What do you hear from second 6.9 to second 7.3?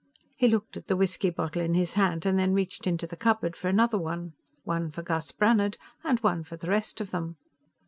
of